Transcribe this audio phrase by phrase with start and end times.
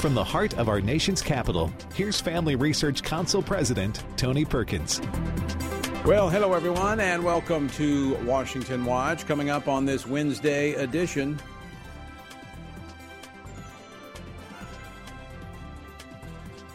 [0.00, 4.98] From the heart of our nation's capital, here's Family Research Council President Tony Perkins.
[6.06, 9.26] Well, hello everyone, and welcome to Washington Watch.
[9.26, 11.38] Coming up on this Wednesday edition.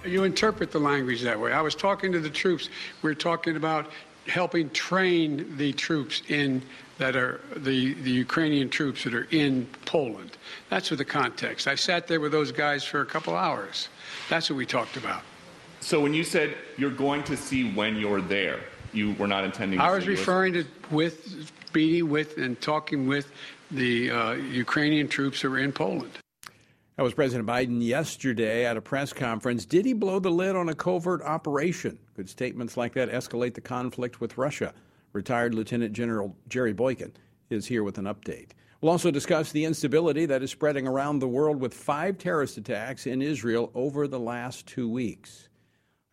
[0.06, 1.52] You interpret the language that way.
[1.52, 2.70] I was talking to the troops.
[3.02, 3.90] We are talking about
[4.28, 6.62] helping train the troops in
[6.98, 10.38] that are the, the Ukrainian troops that are in Poland.
[10.70, 11.68] That's what the context.
[11.68, 13.90] I sat there with those guys for a couple hours.
[14.30, 15.22] That's what we talked about.
[15.82, 18.62] So when you said you're going to see when you're there,
[18.94, 19.80] you were not intending.
[19.80, 23.32] I was referring to with meeting with and talking with
[23.72, 26.12] the uh, Ukrainian troops who are in Poland.
[26.96, 29.66] That was President Biden yesterday at a press conference.
[29.66, 32.00] Did he blow the lid on a covert operation?
[32.16, 34.74] Could statements like that escalate the conflict with Russia?
[35.16, 37.14] Retired Lieutenant General Jerry Boykin
[37.50, 38.50] is here with an update.
[38.82, 43.08] We'll also discuss the instability that is spreading around the world with five terrorist attacks
[43.08, 45.48] in Israel over the last two weeks.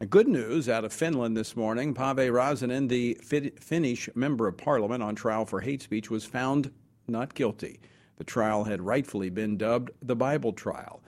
[0.09, 3.19] Good news out of Finland this morning Päivi Räsänen, the
[3.61, 6.71] Finnish member of parliament on trial for hate speech, was found
[7.09, 7.81] not guilty.
[8.19, 11.03] The trial had rightfully been dubbed the Bible trial.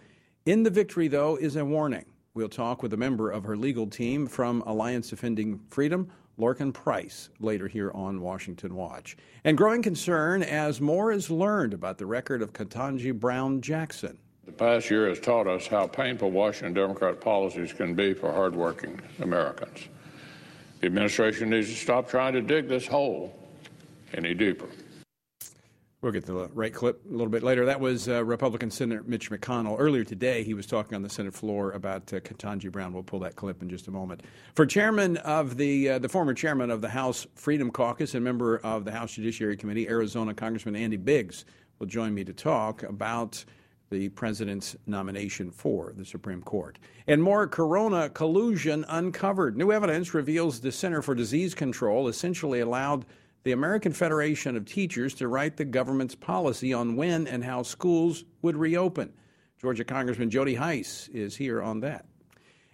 [0.46, 2.06] In the victory, though, is a warning.
[2.34, 7.28] We'll talk with a member of her legal team from Alliance Defending Freedom, Lorcan Price,
[7.40, 9.16] later here on Washington Watch.
[9.44, 14.18] And growing concern as more is learned about the record of Ketanji Brown Jackson.
[14.44, 19.00] The past year has taught us how painful Washington Democrat policies can be for hardworking
[19.20, 19.88] Americans.
[20.80, 23.38] The administration needs to stop trying to dig this hole
[24.12, 24.68] any deeper.
[26.04, 27.64] We'll get the right clip a little bit later.
[27.64, 29.76] That was uh, Republican Senator Mitch McConnell.
[29.78, 32.92] Earlier today, he was talking on the Senate floor about uh, Ketanji Brown.
[32.92, 34.22] We'll pull that clip in just a moment.
[34.54, 38.58] For chairman of the uh, the former chairman of the House Freedom Caucus and member
[38.58, 41.46] of the House Judiciary Committee, Arizona Congressman Andy Biggs,
[41.78, 43.42] will join me to talk about
[43.88, 46.78] the president's nomination for the Supreme Court.
[47.06, 49.56] And more corona collusion uncovered.
[49.56, 53.06] New evidence reveals the Center for Disease Control essentially allowed
[53.44, 58.24] the American Federation of Teachers to write the government's policy on when and how schools
[58.42, 59.12] would reopen.
[59.60, 62.06] Georgia Congressman Jody Hice is here on that.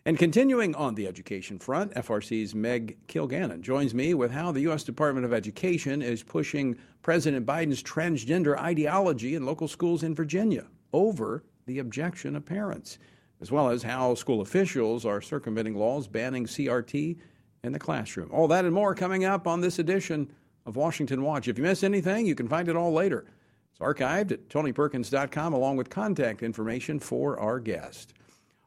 [0.07, 4.83] And continuing on the education front, FRC's Meg Kilgannon joins me with how the U.S.
[4.83, 11.45] Department of Education is pushing President Biden's transgender ideology in local schools in Virginia over
[11.67, 12.99] the objection of parents,
[13.41, 17.19] as well as how school officials are circumventing laws banning CRT
[17.63, 18.31] in the classroom.
[18.33, 20.33] All that and more coming up on this edition
[20.71, 21.49] of Washington Watch.
[21.49, 23.27] If you miss anything, you can find it all later.
[23.73, 28.15] It's archived at tonyperkins.com along with contact information for our guest.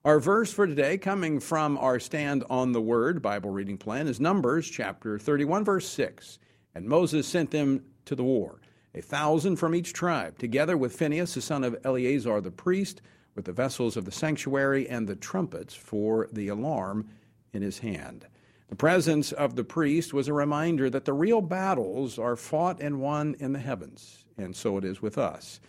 [0.04, 4.20] Our verse for today, coming from our Stand on the Word Bible reading plan, is
[4.20, 6.40] Numbers chapter 31, verse 6.
[6.76, 8.60] And Moses sent them to the war,
[8.94, 13.02] a thousand from each tribe, together with Phinehas, the son of Eleazar the priest,
[13.34, 17.08] with the vessels of the sanctuary and the trumpets for the alarm
[17.54, 18.28] in his hand.
[18.70, 23.02] The presence of the priest was a reminder that the real battles are fought and
[23.02, 25.60] won in the heavens, and so it is with us.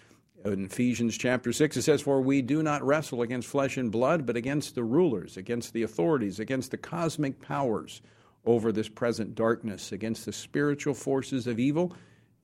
[0.45, 4.27] In Ephesians chapter 6, it says, For we do not wrestle against flesh and blood,
[4.27, 8.03] but against the rulers, against the authorities, against the cosmic powers
[8.45, 11.95] over this present darkness, against the spiritual forces of evil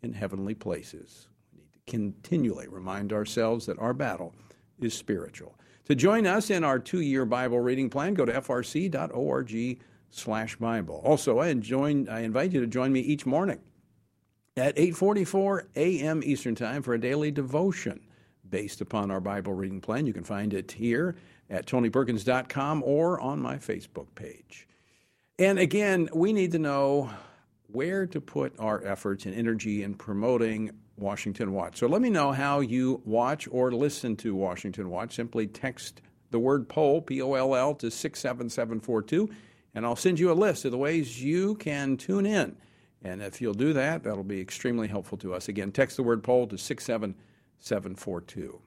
[0.03, 1.29] in heavenly places.
[1.53, 4.35] We need to continually remind ourselves that our battle
[4.81, 5.55] is spiritual.
[5.87, 9.79] To join us in our two year Bible reading plan, go to frc.org
[10.11, 11.01] slash Bible.
[11.05, 13.61] Also, I, join, I invite you to join me each morning
[14.57, 16.23] at 8:44 a.m.
[16.25, 18.01] Eastern Time for a daily devotion
[18.49, 20.07] based upon our Bible reading plan.
[20.07, 21.17] You can find it here
[21.49, 24.67] at tonyperkins.com or on my Facebook page.
[25.39, 27.11] And again, we need to know
[27.69, 31.79] where to put our efforts and energy in promoting Washington Watch.
[31.79, 35.15] So let me know how you watch or listen to Washington Watch.
[35.15, 39.31] Simply text the word poll, P O L L, to 67742
[39.75, 42.57] and I'll send you a list of the ways you can tune in.
[43.03, 45.49] And if you'll do that, that'll be extremely helpful to us.
[45.49, 48.61] Again, text the word poll to 67742.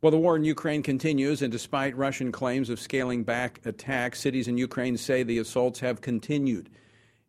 [0.00, 4.46] Well, the war in Ukraine continues, and despite Russian claims of scaling back attacks, cities
[4.46, 6.70] in Ukraine say the assaults have continued.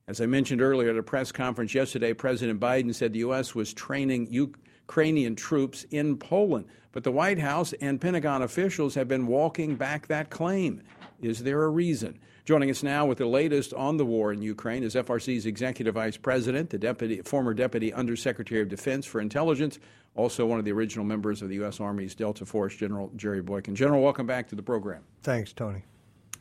[0.08, 3.54] As I mentioned earlier at a press conference yesterday, President Biden said the U.S.
[3.54, 6.66] was training Ukrainian troops in Poland.
[6.92, 10.82] But the White House and Pentagon officials have been walking back that claim.
[11.22, 12.18] Is there a reason?
[12.50, 16.18] Joining us now with the latest on the war in Ukraine is FRC's Executive Vice
[16.18, 19.78] President, the deputy, former Deputy Undersecretary of Defense for Intelligence,
[20.16, 21.80] also one of the original members of the U.S.
[21.80, 23.76] Army's Delta Force, General Jerry Boykin.
[23.76, 25.04] General, welcome back to the program.
[25.22, 25.84] Thanks, Tony.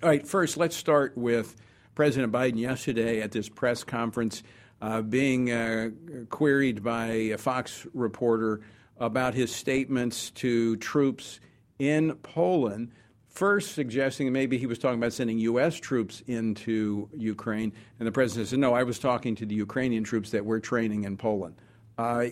[0.02, 1.56] All right, first, let's start with
[1.94, 4.43] President Biden yesterday at this press conference
[4.81, 5.90] uh, being uh,
[6.31, 8.62] queried by a Fox reporter
[8.96, 11.38] about his statements to troops
[11.78, 12.93] in Poland
[13.28, 15.76] first suggesting maybe he was talking about sending U.S.
[15.76, 20.30] troops into Ukraine, and the president said, "No, I was talking to the Ukrainian troops
[20.30, 21.56] that we're training in Poland."
[21.96, 22.26] Uh,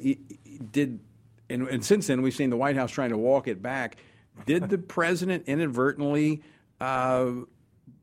[0.70, 1.00] did
[1.48, 3.96] and, and, since then we've seen the White House trying to walk it back.
[4.44, 6.43] Did the president inadvertently
[6.81, 7.31] uh,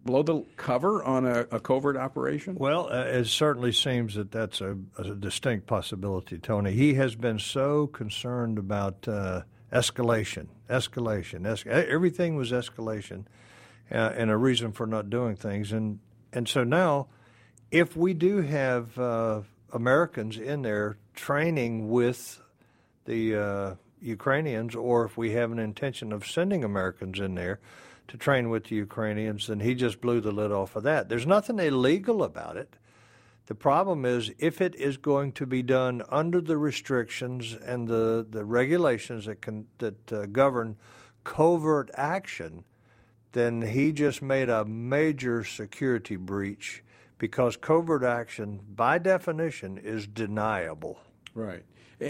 [0.04, 2.56] blow the cover on a, a covert operation?
[2.56, 6.72] Well, uh, it certainly seems that that's a, a, distinct possibility, Tony.
[6.72, 9.44] He has been so concerned about uh,
[9.74, 13.26] escalation, escalation, es- everything was escalation,
[13.92, 16.00] uh, and a reason for not doing things, and
[16.32, 17.08] and so now,
[17.72, 19.42] if we do have uh,
[19.72, 22.42] Americans in there training with
[23.06, 27.60] the uh, Ukrainians, or if we have an intention of sending Americans in there
[28.08, 31.10] to train with the Ukrainians, then he just blew the lid off of that.
[31.10, 32.76] There's nothing illegal about it.
[33.46, 38.26] The problem is if it is going to be done under the restrictions and the,
[38.30, 40.78] the regulations that can that uh, govern
[41.24, 42.64] covert action,
[43.34, 46.84] then he just made a major security breach
[47.18, 51.00] because covert action, by definition, is deniable.
[51.34, 51.64] Right.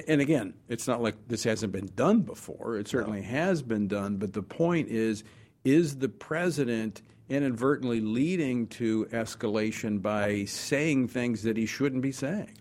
[0.07, 2.77] And again, it's not like this hasn't been done before.
[2.77, 3.27] It certainly no.
[3.27, 4.17] has been done.
[4.17, 5.23] But the point is
[5.63, 12.57] is the president inadvertently leading to escalation by saying things that he shouldn't be saying?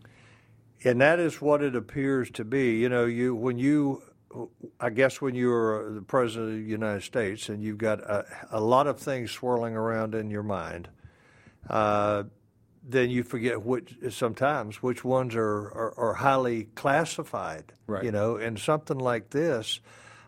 [0.85, 2.79] And that is what it appears to be.
[2.79, 4.03] You know, you when you,
[4.81, 8.61] I guess, when you're the president of the United States and you've got a, a
[8.61, 10.88] lot of things swirling around in your mind,
[11.69, 12.25] uh,
[12.82, 17.73] then you forget which sometimes which ones are, are, are highly classified.
[17.87, 18.03] Right.
[18.03, 19.81] You know, and something like this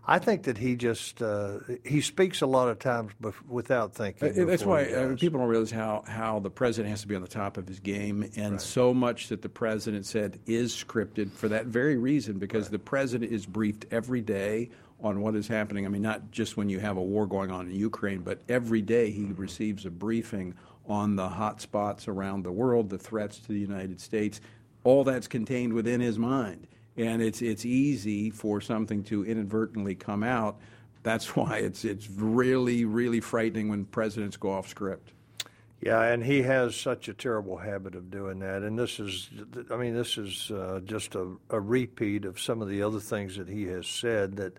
[0.07, 3.13] I think that he just uh, he speaks a lot of times
[3.49, 4.39] without thinking.
[4.39, 7.23] Uh, that's why uh, people don't realize how how the president has to be on
[7.23, 8.61] the top of his game, and right.
[8.61, 12.73] so much that the president said is scripted for that very reason, because right.
[12.73, 14.71] the president is briefed every day
[15.01, 15.87] on what is happening.
[15.87, 18.83] I mean, not just when you have a war going on in Ukraine, but every
[18.83, 20.55] day he receives a briefing
[20.87, 24.41] on the hot spots around the world, the threats to the United States.
[24.83, 30.23] All that's contained within his mind and it's it's easy for something to inadvertently come
[30.23, 30.59] out.
[31.03, 35.11] That's why it's it's really really frightening when presidents go off script.
[35.81, 38.63] Yeah, and he has such a terrible habit of doing that.
[38.63, 39.29] And this is,
[39.71, 43.37] I mean, this is uh, just a, a repeat of some of the other things
[43.37, 44.57] that he has said that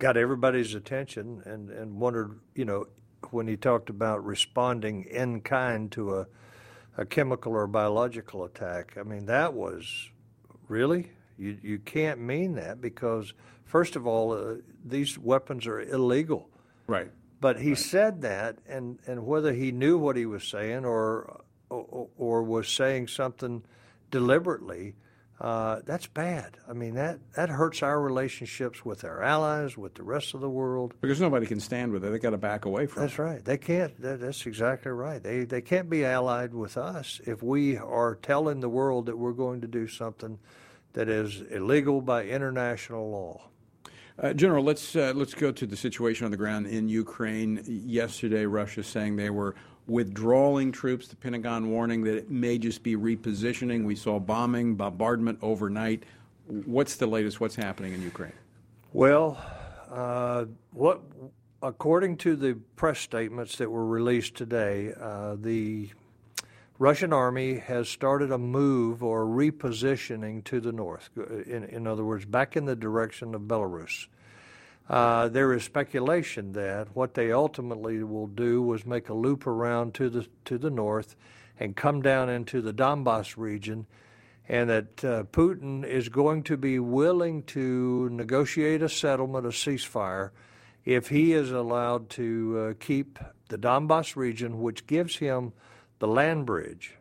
[0.00, 2.86] got everybody's attention and, and wondered, you know,
[3.30, 6.26] when he talked about responding in kind to a,
[6.96, 8.96] a chemical or biological attack.
[8.98, 10.10] I mean, that was
[10.66, 13.32] really you, you can't mean that because,
[13.64, 16.48] first of all, uh, these weapons are illegal.
[16.86, 17.10] Right.
[17.40, 17.78] But he right.
[17.78, 22.68] said that, and, and whether he knew what he was saying or, or, or was
[22.68, 23.64] saying something
[24.10, 24.94] deliberately,
[25.40, 26.56] uh, that's bad.
[26.68, 30.48] I mean, that, that hurts our relationships with our allies, with the rest of the
[30.48, 30.94] world.
[31.00, 32.10] Because nobody can stand with it.
[32.10, 33.16] They got to back away from that's it.
[33.16, 33.44] That's right.
[33.44, 34.00] They can't.
[34.00, 35.20] That, that's exactly right.
[35.20, 39.32] They, they can't be allied with us if we are telling the world that we're
[39.32, 40.38] going to do something
[40.92, 43.48] that is illegal by international law.
[44.18, 47.62] Uh, General, let's uh, let's go to the situation on the ground in Ukraine.
[47.66, 49.54] Yesterday, Russia saying they were
[49.86, 51.08] withdrawing troops.
[51.08, 53.84] The Pentagon warning that it may just be repositioning.
[53.84, 56.04] We saw bombing, bombardment overnight.
[56.46, 57.40] What's the latest?
[57.40, 58.34] What's happening in Ukraine?
[58.92, 59.42] Well,
[59.90, 61.00] uh, what
[61.62, 65.90] according to the press statements that were released today, uh, the
[66.82, 71.10] Russian army has started a move or repositioning to the north.
[71.16, 74.08] In, in other words, back in the direction of Belarus.
[74.88, 79.94] Uh, there is speculation that what they ultimately will do was make a loop around
[79.94, 81.14] to the to the north
[81.60, 83.86] and come down into the Donbass region,
[84.48, 90.30] and that uh, Putin is going to be willing to negotiate a settlement, a ceasefire,
[90.84, 93.20] if he is allowed to uh, keep
[93.50, 95.52] the Donbass region, which gives him
[96.02, 96.96] the land bridge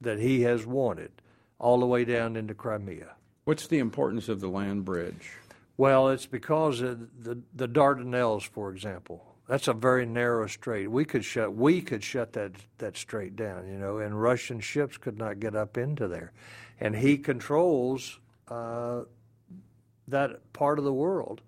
[0.00, 1.12] that he has wanted
[1.58, 3.14] all the way down into Crimea.
[3.44, 5.32] What's the importance of the land bridge?
[5.76, 10.90] Well, it's because the the Dardanelles, for example, that's a very narrow strait.
[10.90, 14.96] We could shut we could shut that that strait down, you know, and Russian ships
[14.96, 16.32] could not get up into there,
[16.80, 19.02] and he controls uh,
[20.08, 21.42] that part of the world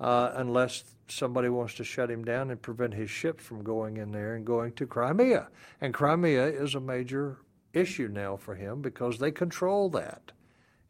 [0.00, 4.12] uh, unless somebody wants to shut him down and prevent his ships from going in
[4.12, 5.48] there and going to Crimea.
[5.80, 7.38] And Crimea is a major
[7.72, 10.32] issue now for him because they control that.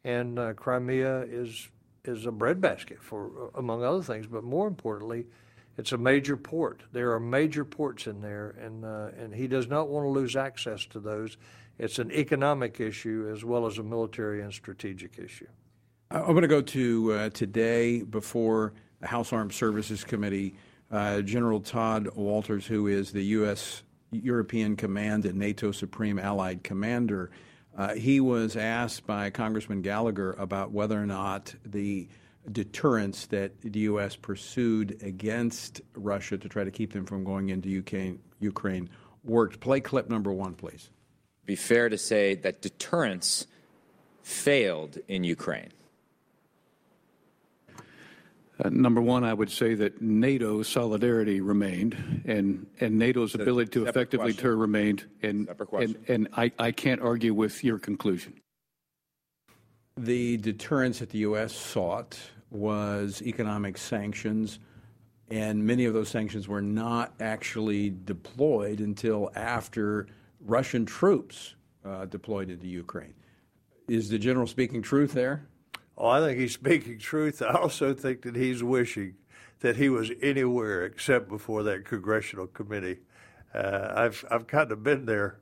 [0.03, 1.69] And uh, Crimea is
[2.03, 5.25] is a breadbasket for among other things, but more importantly,
[5.77, 6.83] it's a major port.
[6.91, 10.35] There are major ports in there, and uh, and he does not want to lose
[10.35, 11.37] access to those.
[11.77, 15.47] It's an economic issue as well as a military and strategic issue.
[16.11, 20.55] I'm going to go to uh, today before the House Armed Services Committee
[20.91, 23.81] Uh, General Tod Wolters, who is the U.S.
[24.11, 27.31] European Command and NATO Supreme Allied Commander,
[27.75, 32.07] uh, he was asked by Congressman Gallagher about whether or not the
[32.51, 34.15] deterrence that the U.S.
[34.15, 38.87] pursued against Russia to try to keep them from going into UK, Ukraine
[39.23, 39.59] worked.
[39.59, 40.91] Play clip number one, please.
[41.45, 43.47] Be fair to say that deterrence
[44.21, 45.71] failed in Ukraine.
[48.63, 53.85] Uh, number one, I would say that NATO solidarity remained, and, and NATO's ability to
[53.85, 54.35] effectively question.
[54.37, 58.39] deter remained, and, and, and I, I can't argue with your conclusion.
[59.97, 61.53] The deterrence that the U.S.
[61.53, 62.17] sought
[62.49, 64.59] was economic sanctions,
[65.29, 70.07] and many of those sanctions were not actually deployed until after
[70.39, 73.13] Russian troops uh, deployed into Ukraine.
[73.87, 75.47] Is the general speaking truth there?
[75.97, 77.41] Oh, I think he's speaking truth.
[77.41, 79.15] I also think that he's wishing
[79.61, 82.99] that he was anywhere except before that congressional committee.
[83.53, 85.39] Uh, I've I've kind of been there.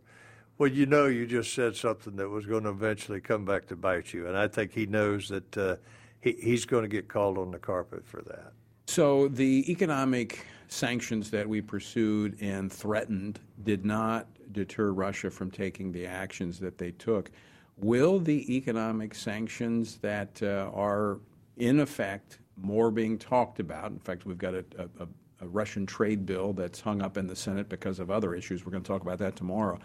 [0.58, 3.76] Well, you know, you just said something that was going to eventually come back to
[3.76, 5.76] bite you, and I think he knows that uh,
[6.22, 8.54] he, he's going to get called on the carpet for that.
[8.86, 15.92] So the economic sanctions that we pursued and threatened did not deter Russia from taking
[15.92, 17.32] the actions that they took.
[17.78, 21.20] Will the economic sanctions that uh, are
[21.58, 23.92] in effect more being talked about?
[23.92, 25.08] In fact, we've got a, a,
[25.42, 28.66] a, Russian trade bill that's hung up in the Senate because of other issues.
[28.66, 29.80] We're going to talk about that tomorrow.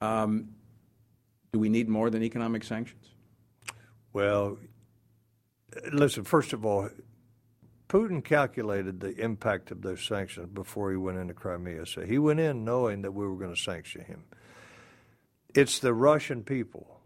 [0.00, 0.50] Um,
[1.52, 3.06] do we need more than economic sanctions?
[4.12, 4.58] Well,
[5.92, 6.88] listen, first of all,
[7.88, 11.86] Putin calculated the impact of those sanctions before he went into Crimea.
[11.86, 14.24] So he went in knowing that we were going to sanction him.
[15.54, 17.01] It's the Russian people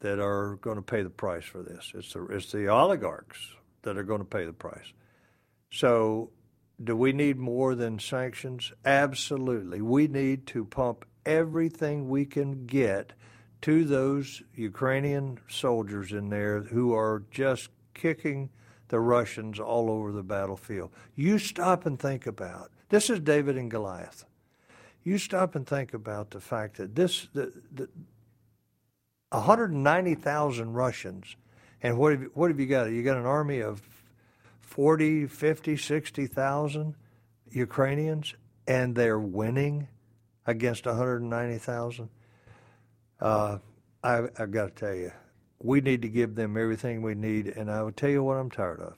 [0.00, 1.92] that are going to pay the price for this.
[1.94, 3.38] It's the, it's the oligarchs
[3.82, 4.92] that are going to pay the price.
[5.70, 6.30] So,
[6.82, 8.72] do we need more than sanctions?
[8.84, 9.82] Absolutely.
[9.82, 13.12] We need to pump everything we can get
[13.62, 18.48] to those Ukrainian soldiers in there who are just kicking
[18.88, 20.90] the Russians all over the battlefield.
[21.14, 24.24] You stop and think about this is David and Goliath.
[25.04, 27.88] You stop and think about the fact that this the, the
[29.30, 31.36] 190,000 Russians.
[31.82, 32.90] And what have, you, what have you got?
[32.90, 33.82] You got an army of
[34.60, 36.94] 40, 50, 60,000
[37.50, 38.34] Ukrainians,
[38.66, 39.88] and they're winning
[40.46, 42.08] against 190,000.
[43.20, 43.58] Uh,
[44.02, 45.12] I, I've got to tell you,
[45.62, 48.50] we need to give them everything we need, and I will tell you what I'm
[48.50, 48.96] tired of.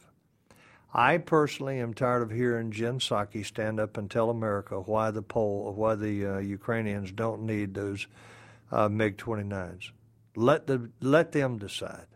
[0.95, 5.23] I personally am tired of hearing Jen Psaki stand up and tell America why the
[5.23, 8.07] Pole, why the uh, Ukrainians don't need those
[8.71, 9.91] uh, MiG 29s.
[10.35, 12.07] Let, the, let them decide.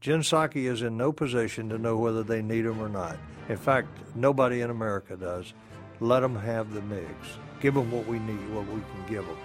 [0.00, 3.16] Jen Psaki is in no position to know whether they need them or not.
[3.48, 5.54] In fact, nobody in America does.
[6.00, 7.38] Let them have the MiGs.
[7.60, 9.38] Give them what we need, what we can give them.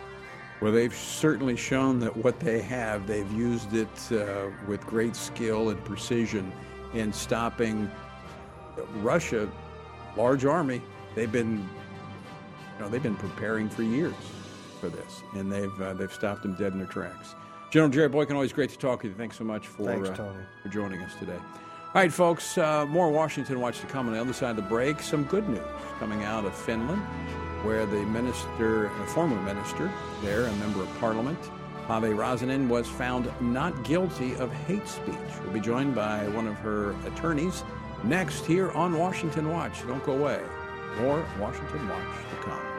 [0.61, 5.69] Well, they've certainly shown that what they have, they've used it uh, with great skill
[5.69, 6.51] and precision
[6.93, 7.89] in stopping
[8.95, 9.49] Russia,
[10.17, 10.81] large army.
[11.15, 14.13] They've been, you know, they've been preparing for years
[14.81, 17.35] for this, and they've uh, they've stopped them dead in their tracks.
[17.69, 19.17] General Jerry Boykin, always great to talk with you.
[19.17, 20.33] Thanks so much for, Thanks, uh,
[20.63, 21.38] for joining us today.
[21.38, 24.61] All right, folks, uh, more Washington Watch to come on the other side of the
[24.63, 25.01] break.
[25.01, 25.61] Some good news
[25.99, 27.01] coming out of Finland,
[27.63, 29.91] where the minister, a former minister
[30.23, 31.39] there, a member of parliament,
[31.88, 35.15] Päivi Räsänen, was found not guilty of hate speech.
[35.43, 37.63] We'll be joined by one of her attorneys
[38.03, 39.85] next here on Washington Watch.
[39.88, 40.41] Don't go away.
[41.01, 42.78] More Washington Watch to come.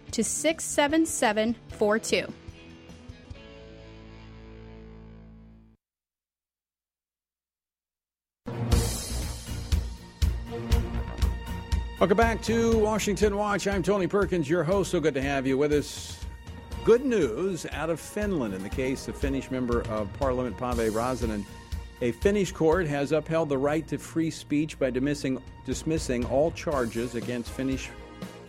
[0.11, 2.33] to 67742.
[11.99, 13.67] Welcome back to Washington Watch.
[13.67, 14.89] I'm Tony Perkins, your host.
[14.89, 16.17] So good to have you with us.
[16.83, 21.45] Good news out of Finland in the case of Finnish member of Parliament Pave Räsänen.
[22.01, 27.13] A Finnish court has upheld the right to free speech by dismissing, dismissing all charges
[27.13, 27.91] against Finnish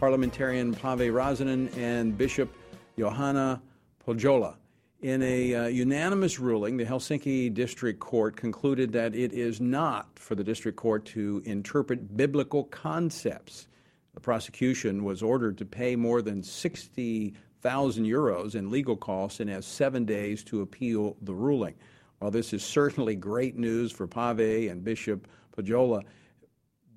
[0.03, 2.53] parliamentarian Pave Räsänen and Bishop
[2.99, 3.61] Juhana
[4.05, 4.57] Pohjola.
[5.01, 10.35] In a uh, unanimous ruling, the Helsinki District Court concluded that it is not for
[10.35, 13.69] the district court to interpret biblical concepts.
[14.15, 19.65] The prosecution was ordered to pay more than 60,000 euros in legal costs and has
[19.65, 21.77] seven days to appeal the ruling.
[22.19, 26.03] While this is certainly great news for Pave and Bishop Pohjola,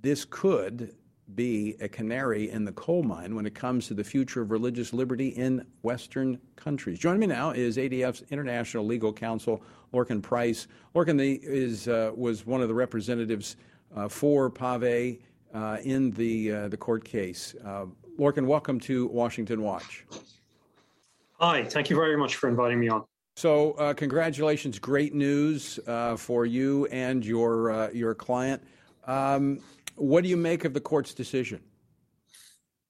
[0.01, 0.95] this could
[1.33, 4.93] be a canary in the coal mine when it comes to the future of religious
[4.93, 6.99] liberty in Western countries.
[6.99, 10.67] Joining me now is ADF's International Legal Counsel, Lorcan Price.
[10.93, 13.55] Lorcan is, uh, was one of the representatives
[13.95, 15.19] uh, for Pave
[15.53, 17.55] uh, in the, uh, the court case.
[17.65, 17.85] Uh,
[18.19, 20.05] Lorcan, welcome to Washington Watch.
[21.39, 23.03] Hi, thank you very much for inviting me on.
[23.35, 24.79] So, uh, congratulations!
[24.79, 25.77] Great news
[26.15, 28.63] for you and your your client.
[29.07, 29.59] Um,
[29.95, 31.61] what do you make of the court's decision?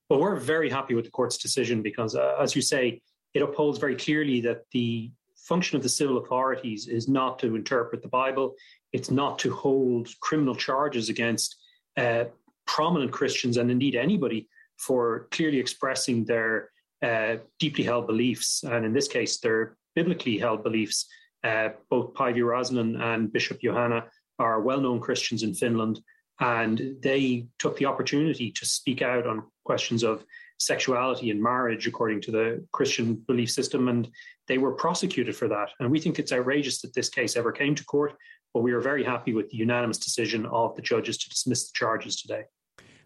[0.10, 3.02] Well, we're very happy with the court's decision because, uh, as you say,
[3.34, 8.02] it upholds very clearly that the function of the civil authorities is not to interpret
[8.02, 8.56] the Bible,
[8.94, 11.56] it's not to hold criminal charges against
[11.98, 12.26] uh,
[12.66, 16.70] prominent Christians and indeed anybody for clearly expressing their
[17.04, 21.08] uh, deeply held beliefs, and in this case, their biblically held beliefs.
[21.44, 24.06] Uh, both Päivi Räsänen and Bishop Juhana
[24.40, 26.00] are well known Christians in Finland
[26.40, 30.26] and they took the opportunity to speak out on questions of
[30.58, 34.10] sexuality and marriage according to the Christian belief system, and
[34.48, 35.70] they were prosecuted for that.
[35.80, 38.14] And we think it's outrageous that this case ever came to court,
[38.54, 41.74] but we are very happy with the unanimous decision of the judges to dismiss the
[41.74, 42.44] charges today.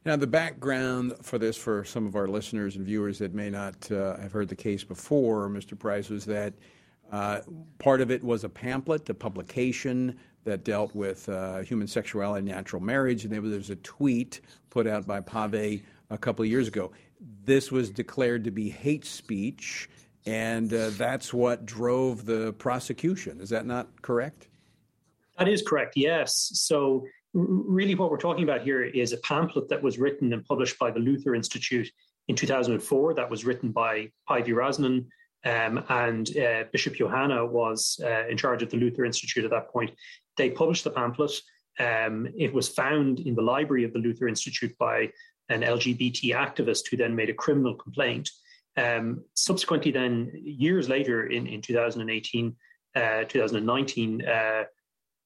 [0.05, 3.91] Now, the background for this, for some of our listeners and viewers that may not
[3.91, 5.77] uh, have heard the case before, Mr.
[5.77, 6.53] Price, was that
[7.11, 7.41] uh,
[7.79, 10.17] part of it was a pamphlet, a publication
[10.49, 13.23] that dealt with uh, human sexuality and natural marriage.
[13.23, 16.91] And there was a tweet put out by Pave a couple of years ago.
[17.45, 19.89] This was declared to be hate speech,
[20.25, 23.41] and uh, that's what drove the prosecution.
[23.41, 24.47] Is that not correct?
[25.37, 26.51] That is correct, yes.
[26.53, 30.79] So, really, what we're talking about here is a pamphlet that was written and published
[30.79, 31.89] by the Luther Institute
[32.27, 35.05] in 2004, that was written by Päivi Räsänen.
[35.45, 39.69] Um, and uh, Bishop Juhana was uh, in charge of the Luther Institute at that
[39.71, 39.91] point.
[40.39, 41.33] They published the pamphlet.
[41.79, 45.11] Um, it was found in the library of the Luther Institute by
[45.49, 48.29] an LGBT activist who then made a criminal complaint.
[48.77, 52.55] Um, subsequently, then years later, in, in 2018,
[52.95, 54.63] uh, 2019, uh,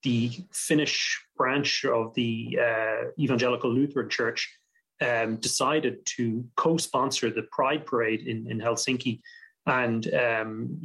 [0.02, 4.52] the Finnish branch of the uh, Evangelical Lutheran Church
[5.00, 9.22] um, decided to co-sponsor the Pride Parade in, in Helsinki,
[9.68, 10.82] and um,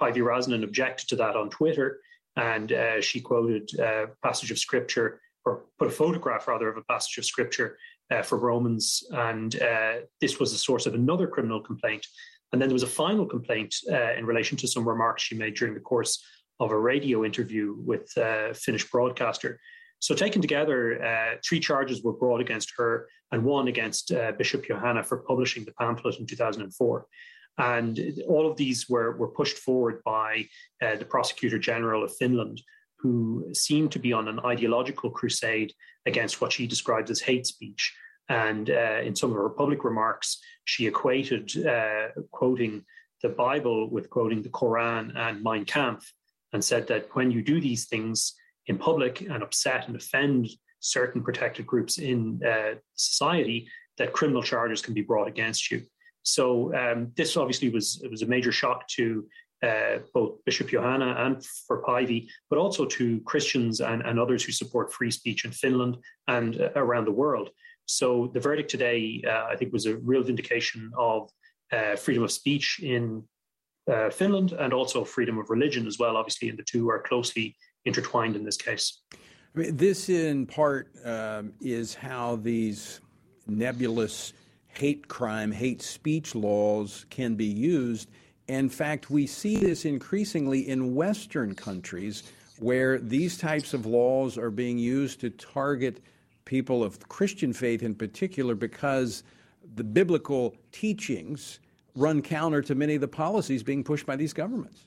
[0.00, 2.00] Päivi Räsänen objected to that on Twitter,
[2.38, 6.82] and uh, she quoted a passage of scripture or put a photograph rather of a
[6.82, 7.76] passage of scripture
[8.10, 12.06] uh, for Romans, and uh, this was the source of another criminal complaint.
[12.52, 15.54] And then there was a final complaint uh, in relation to some remarks she made
[15.54, 16.24] during the course
[16.60, 19.60] of a radio interview with a Finnish broadcaster.
[20.00, 24.64] So, taken together, uh, three charges were brought against her and one against uh, Bishop
[24.64, 27.06] Juhana for publishing the pamphlet in 2004.
[27.58, 30.46] And all of these were, were pushed forward by
[30.80, 32.62] uh, the Prosecutor General of Finland,
[33.00, 35.72] who seemed to be on an ideological crusade
[36.06, 37.94] against what she described as hate speech.
[38.28, 42.84] And uh, in some of her public remarks, she equated uh, quoting
[43.22, 46.12] the Bible with quoting the Quran and Mein Kampf,
[46.52, 48.34] and said that when you do these things
[48.66, 50.48] in public and upset and offend
[50.80, 55.82] certain protected groups in uh, society, that criminal charges can be brought against you.
[56.28, 59.26] So um, this obviously was it was a major shock to
[59.62, 64.52] uh, both Bishop Juhana and for Päivi, but also to Christians and, and others who
[64.52, 65.96] support free speech in Finland
[66.28, 67.50] and uh, around the world.
[67.86, 71.30] So the verdict today, uh, I think, was a real vindication of
[71.72, 73.24] uh, freedom of speech in
[73.90, 77.56] uh, Finland and also freedom of religion as well, obviously, and the two are closely
[77.86, 79.00] intertwined in this case.
[79.14, 83.00] I mean, this, in part, um, is how these
[83.46, 84.34] nebulous
[84.68, 88.10] hate crime, hate speech laws can be used.
[88.46, 92.22] In fact, we see this increasingly in Western countries
[92.58, 96.00] where these types of laws are being used to target
[96.44, 99.22] people of Christian faith in particular because
[99.74, 101.60] the biblical teachings
[101.94, 104.84] run counter to many of the policies being pushed by these governments.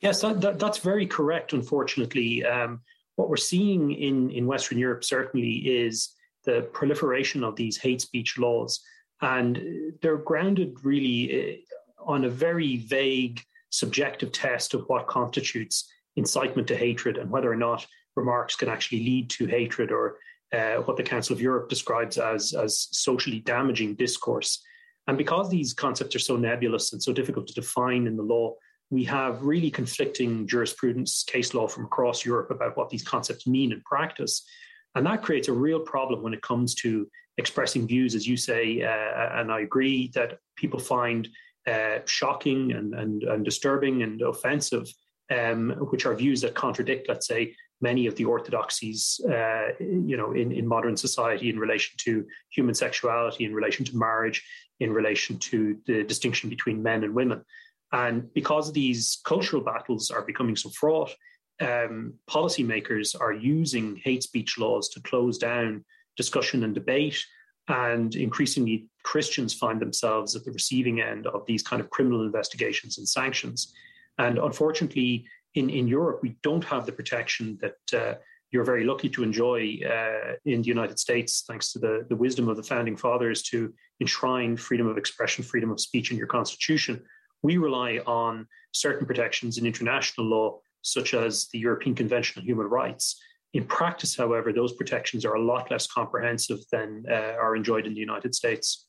[0.00, 2.44] Yes, that, that, that's very correct, unfortunately.
[2.44, 2.80] Um,
[3.16, 6.10] what we're seeing in, in Western Europe certainly is
[6.44, 8.80] the proliferation of these hate speech laws.
[9.20, 9.60] And
[10.00, 16.76] they're grounded really uh, on a very vague, subjective test of what constitutes incitement to
[16.76, 20.18] hatred and whether or not remarks can actually lead to hatred or
[20.52, 24.62] uh, what the Council of Europe describes as, as socially damaging discourse.
[25.06, 28.54] And because these concepts are so nebulous and so difficult to define in the law,
[28.90, 33.72] we have really conflicting jurisprudence, case law from across Europe about what these concepts mean
[33.72, 34.46] in practice.
[34.94, 38.82] And that creates a real problem when it comes to expressing views, as you say,
[38.82, 41.28] uh, and I agree that people find
[41.66, 44.86] uh, shocking and, and, and, disturbing and offensive,
[45.30, 50.32] um, which are views that contradict, let's say, many of the orthodoxies, uh, you know,
[50.32, 54.44] in, in modern society in relation to human sexuality, in relation to marriage,
[54.80, 57.42] in relation to the distinction between men and women.
[57.92, 61.14] And because these cultural battles are becoming so fraught,
[61.60, 65.84] um, policymakers are using hate speech laws to close down
[66.16, 67.18] discussion and debate.
[67.68, 72.98] And increasingly, Christians find themselves at the receiving end of these kind of criminal investigations
[72.98, 73.72] and sanctions.
[74.18, 78.14] And unfortunately, in, in Europe, we don't have the protection that uh,
[78.50, 82.48] you're very lucky to enjoy uh, in the United States, thanks to the, the wisdom
[82.48, 87.02] of the founding fathers to enshrine freedom of expression, freedom of speech in your constitution.
[87.42, 92.66] We rely on certain protections in international law, such as the European Convention on Human
[92.66, 93.20] Rights.
[93.54, 97.94] In practice, however, those protections are a lot less comprehensive than uh, are enjoyed in
[97.94, 98.86] the United States.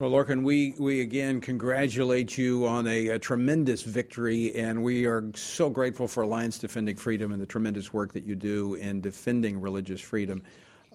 [0.00, 5.30] Well, Lorcan, we, we again congratulate you on a, a, tremendous victory, and we are
[5.34, 9.60] so grateful for Alliance Defending Freedom and the tremendous work that you do in defending
[9.60, 10.42] religious freedom.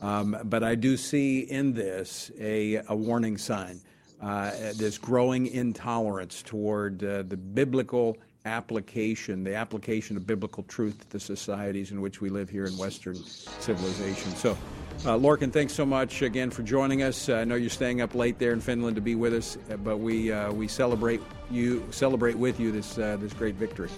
[0.02, 3.80] Um, but I do see in this a, a warning sign
[4.22, 11.10] uh, this growing intolerance toward uh, the biblical application, the application of biblical truth to
[11.10, 14.32] the societies in which we live here in Western civilization.
[14.36, 14.58] So,
[15.06, 17.30] uh, Lorcan, thanks so much again for joining us.
[17.30, 19.98] I know you're staying up late there in Finland to be with us, uh, but
[19.98, 23.90] we uh, we celebrate you celebrate with you this uh, this great victory.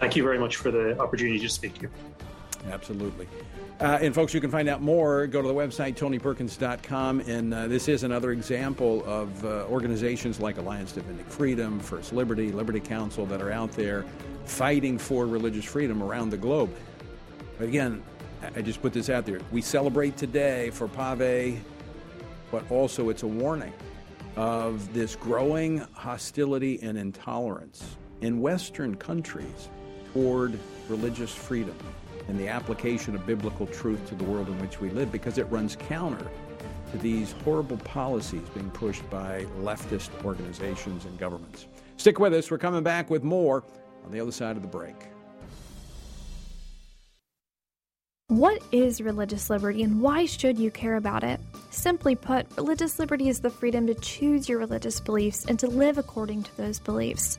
[0.00, 1.90] Thank you very much for the opportunity to speak to you.
[2.70, 3.28] Absolutely.
[3.78, 5.26] Uh, and folks, you can find out more.
[5.26, 7.20] Go to the website, tonyperkins.com.
[7.20, 12.52] And uh, this is another example of uh, organizations like Alliance Defending Freedom, First Liberty,
[12.52, 14.06] Liberty Counsel that are out there
[14.46, 16.74] fighting for religious freedom around the globe.
[17.58, 18.02] But again,
[18.54, 19.40] I just put this out there.
[19.52, 21.62] We celebrate today for Pave,
[22.50, 23.74] but also it's a warning
[24.36, 29.68] of this growing hostility and intolerance in Western countries
[30.12, 30.58] toward
[30.88, 31.76] religious freedom
[32.28, 35.44] and the application of biblical truth to the world in which we live because it
[35.44, 36.26] runs counter
[36.92, 41.66] to these horrible policies being pushed by leftist organizations and governments.
[41.96, 42.50] Stick with us.
[42.50, 43.64] We're coming back with more
[44.04, 44.96] on the other side of the break.
[48.28, 51.38] What is religious liberty and why should you care about it?
[51.70, 55.96] Simply put, religious liberty is the freedom to choose your religious beliefs and to live
[55.96, 57.38] according to those beliefs.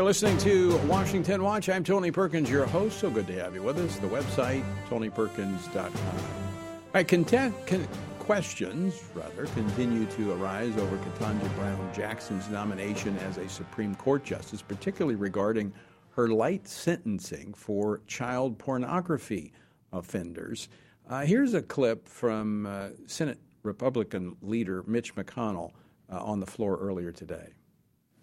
[0.00, 1.68] You're listening to Washington Watch.
[1.68, 3.00] I'm Tony Perkins, your host.
[3.00, 3.98] So good to have you with us.
[3.98, 5.92] The website, tonyperkins.com.
[5.92, 7.86] All right, content, con-
[8.18, 14.62] questions, rather, continue to arise over Ketanji Brown Jackson's nomination as a Supreme Court justice,
[14.62, 15.70] particularly regarding
[16.12, 19.52] her light sentencing for child pornography
[19.92, 20.70] offenders.
[21.10, 25.72] Uh, here's a clip from uh, Senate Republican leader Mitch McConnell
[26.10, 27.50] uh, on the floor earlier today.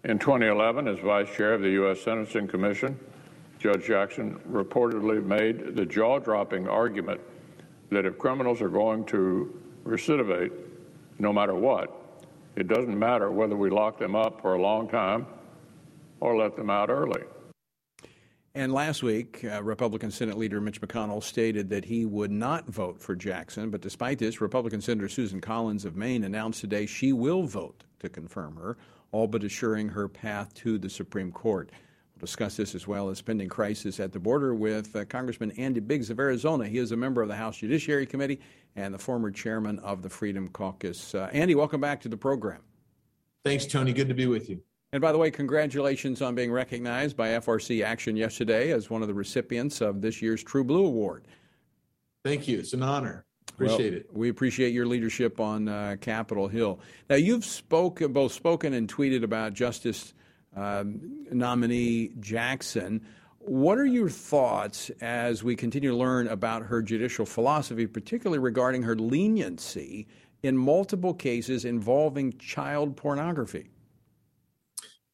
[0.04, 2.00] In 2011, as vice chair of the U.S.
[2.00, 2.98] Sentencing Commission,
[3.58, 7.20] Judge Jackson reportedly made the jaw dropping argument
[7.90, 10.52] that if criminals are going to recidivate,
[11.18, 12.22] no matter what,
[12.54, 15.26] it doesn't matter whether we lock them up for a long time
[16.20, 17.22] or let them out early.
[18.54, 23.00] And last week, uh, Republican Senate leader Mitch McConnell stated that he would not vote
[23.00, 23.70] for Jackson.
[23.70, 28.08] But despite this, Republican Senator Susan Collins of Maine announced today she will vote to
[28.08, 28.76] confirm her
[29.12, 31.70] all but assuring her path to the Supreme Court.
[32.14, 35.80] We'll discuss this as well as pending crisis at the border with uh, Congressman Andy
[35.80, 36.66] Biggs of Arizona.
[36.66, 38.40] He is a member of the House Judiciary Committee
[38.76, 41.14] and the former chairman of the Freedom Caucus.
[41.14, 42.60] Uh, Andy, welcome back to the program.
[43.44, 43.92] Thanks, Tony.
[43.92, 44.60] Good to be with you.
[44.92, 49.08] And by the way, congratulations on being recognized by FRC Action yesterday as one of
[49.08, 51.26] the recipients of this year's True Blue Award.
[52.24, 52.58] Thank you.
[52.58, 53.26] It's an honor.
[53.58, 54.06] Appreciate well, it.
[54.12, 56.78] We appreciate your leadership on uh, Capitol Hill.
[57.10, 60.14] Now, you've spoken, both spoken and tweeted about Justice
[60.54, 63.04] um, nominee Jackson.
[63.40, 68.84] What are your thoughts as we continue to learn about her judicial philosophy, particularly regarding
[68.84, 70.06] her leniency
[70.44, 73.70] in multiple cases involving child pornography?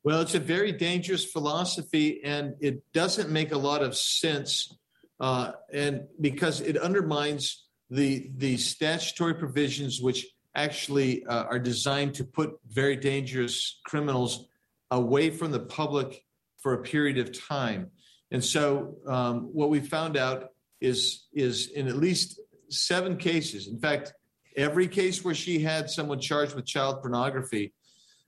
[0.02, 4.76] Well, it's a very dangerous philosophy, and it doesn't make a lot of sense,
[5.18, 7.63] uh, and because it undermines
[7.94, 14.46] the the statutory provisions which actually uh, are designed to put very dangerous criminals
[14.90, 16.24] away from the public
[16.59, 17.90] for a period of time.
[18.30, 23.68] And so, um, what we found out is is in at least seven cases.
[23.68, 24.12] In fact,
[24.57, 27.74] every case where she had someone charged with child pornography,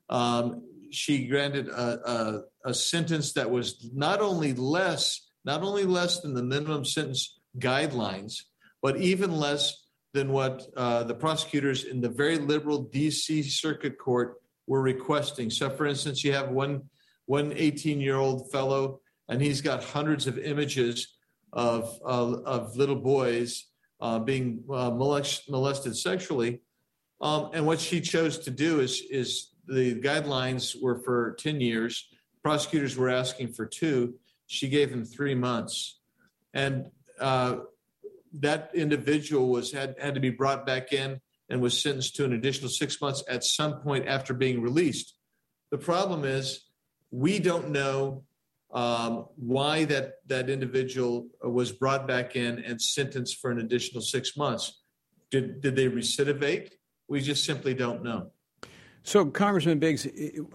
[0.09, 6.21] um, she granted a, a, a sentence that was not only less, not only less
[6.21, 8.43] than the minimum sentence guidelines,
[8.83, 14.37] but even less than what uh, the prosecutors in the very liberal DC Circuit Court
[14.67, 15.51] were requesting.
[15.51, 16.83] So, for instance, you have one
[17.27, 21.17] one 18 year old fellow, and he's got hundreds of images
[21.53, 23.67] of uh, of little boys
[24.01, 26.61] uh, being uh, molest, molested sexually.
[27.21, 32.09] Um, and what she chose to do is is the guidelines were for 10 years.
[32.43, 34.15] Prosecutors were asking for two.
[34.47, 35.99] She gave him three months,
[36.55, 36.87] and
[37.21, 37.57] uh,
[38.41, 42.33] that individual was had, had to be brought back in and was sentenced to an
[42.33, 45.15] additional six months at some point after being released.
[45.71, 46.65] The problem is
[47.11, 48.25] we don't know
[48.73, 54.37] um, why that, that individual was brought back in and sentenced for an additional six
[54.37, 54.83] months.
[55.31, 56.73] Did, did they recidivate?
[57.09, 58.33] We just simply don't know.
[59.03, 60.05] So, Congressman Biggs,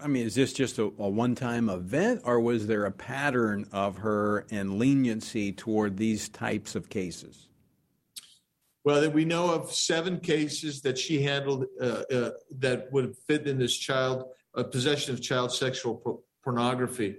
[0.02, 3.66] I mean, is this just a, a one time event, or was there a pattern
[3.72, 7.48] of her and leniency toward these types of cases?
[8.84, 13.58] Well, we know of seven cases that she handled uh, uh, that would fit in
[13.58, 14.24] this child
[14.56, 17.18] uh, possession of child sexual po- pornography.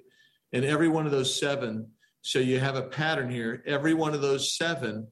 [0.51, 1.87] And every one of those seven,
[2.21, 3.63] so you have a pattern here.
[3.65, 5.07] Every one of those seven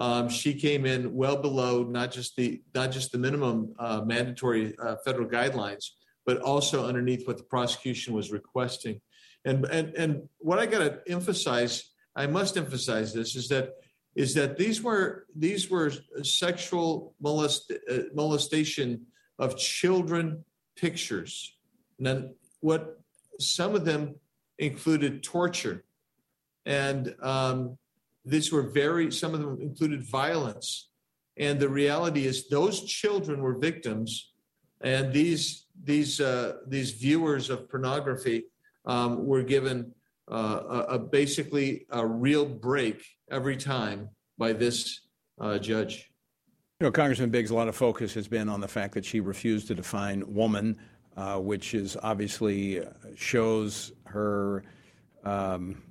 [0.00, 4.74] um, she came in well below not just the not just the minimum uh, mandatory
[4.82, 5.90] uh, federal guidelines,
[6.24, 9.02] but also underneath what the prosecution was requesting.
[9.44, 13.74] And and and what I got to emphasize, I must emphasize this is that
[14.14, 15.92] is that these were these were
[16.22, 19.06] sexual molest, uh, molestation
[19.38, 20.44] of children
[20.76, 21.56] pictures.
[21.98, 23.00] And then what
[23.38, 24.16] some of them
[24.58, 25.84] included torture
[26.66, 27.78] and um,
[28.24, 30.88] these were very, some of them included violence.
[31.36, 34.32] And the reality is, those children were victims,
[34.82, 38.44] and these these uh, these viewers of pornography
[38.84, 39.92] um, were given
[40.30, 45.00] uh, a, basically a real break every time by this
[45.40, 46.10] uh, judge.
[46.80, 49.20] You know, Congressman Biggs, a lot of focus has been on the fact that she
[49.20, 50.78] refused to define woman,
[51.16, 54.64] uh, which is obviously uh, shows her
[55.24, 55.82] um,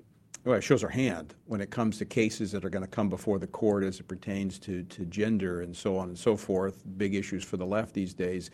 [0.46, 3.10] well, it shows her hand when it comes to cases that are going to come
[3.10, 6.82] before the court as it pertains to, to gender and so on and so forth.
[6.98, 8.50] Big issues for the left these days.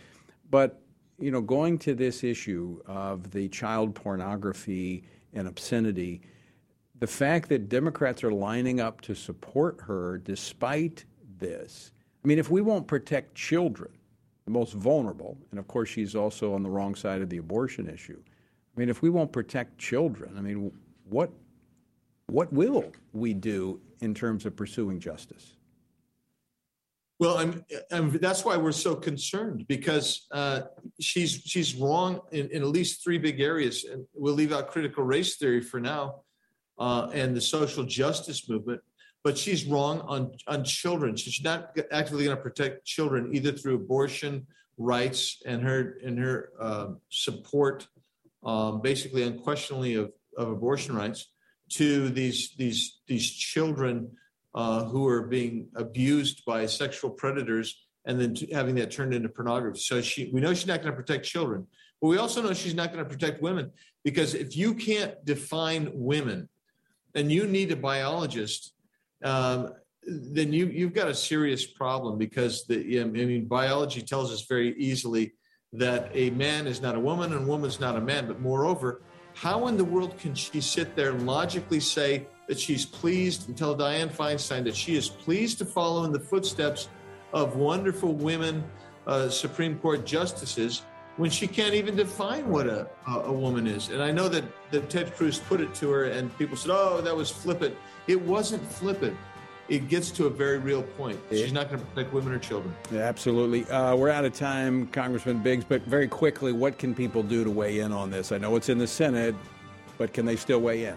[0.50, 0.82] But,
[1.20, 5.04] you know, going to this issue of the child pornography
[5.36, 6.22] and obscenity,
[7.00, 11.06] the fact that Democrats are lining up to support her despite
[11.38, 11.92] this,
[12.24, 13.92] I mean, if we won't protect children,
[14.46, 17.90] the most vulnerable, and of course she's also on the wrong side of the abortion
[17.90, 18.22] issue.
[18.26, 20.72] I mean, if we won't protect children, I mean,
[21.10, 21.32] what
[22.28, 25.55] what will we do in terms of pursuing justice?
[27.18, 30.62] Well, I'm, I'm, that's why we're so concerned because uh,
[31.00, 35.04] she's she's wrong in, in, at least three big areas, and we'll leave out critical
[35.04, 36.24] race theory for now
[36.78, 38.82] uh, and the social justice movement.
[39.24, 41.16] But she's wrong on on children.
[41.16, 44.46] She's not actively going to protect children either through abortion
[44.78, 47.88] rights and her and her uh, support,
[48.44, 51.28] um, basically unquestionably of, of abortion rights,
[51.70, 54.12] to these these these children
[54.56, 59.80] uh, who are being abused by sexual predators and then having that turned into pornography.
[59.80, 61.68] So she, we know she's not going to protect children,
[62.02, 63.72] but we also know she's not going to protect women
[64.04, 66.50] because if you can't define women,
[67.16, 68.74] and you need a biologist,
[69.24, 69.74] um,
[70.06, 74.78] then you you've got a serious problem because the I mean biology tells us very
[74.78, 75.34] easily
[75.74, 78.40] that a man is not a woman and a woman is not a man, but
[78.40, 79.02] moreover
[79.34, 83.58] how in the world can she sit there and logically say that she's pleased and
[83.58, 86.90] tell Dianne Feinstein that she is pleased to follow in the footsteps
[87.34, 88.64] of wonderful women
[89.08, 90.84] uh, Supreme Court justices
[91.18, 93.90] when she can't even define what a, a woman is?
[93.90, 97.02] And I know that, that Ted Cruz put it to her, and people said, oh,
[97.02, 97.76] that was flippant.
[98.08, 99.18] It wasn't flippant
[99.68, 101.20] it gets to a very real point.
[101.32, 102.76] She's not going to protect women or children.
[102.92, 103.66] Yeah, absolutely.
[103.66, 107.50] Uh, we're out of time, Congressman Biggs, but very quickly, what can people do to
[107.50, 108.32] weigh in on this?
[108.32, 109.36] I know it's in the Senate,
[109.98, 110.96] but can they still weigh in?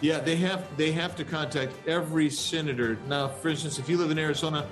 [0.00, 0.66] Yeah, they have.
[0.76, 2.96] They have to contact every senator.
[3.06, 4.66] Now, for instance, if you live in Arizona,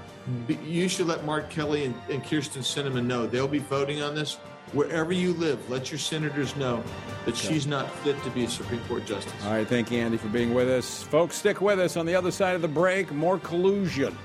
[0.65, 3.27] you should let Mark Kelly and, and Kyrsten Sinema know.
[3.27, 4.39] They'll be voting on this
[4.73, 6.83] wherever you live, let your senators know
[7.25, 7.49] that okay.
[7.49, 9.33] she's not fit to be a Supreme Court justice.
[9.45, 11.03] All right, thank you, Andy, for being with us.
[11.05, 13.11] Folks, stick with us on the other side of the break.
[13.13, 14.17] More collusion.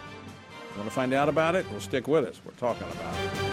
[0.75, 1.69] Want to find out about it?
[1.71, 2.41] Well, stick with us.
[2.43, 3.52] We're talking about it.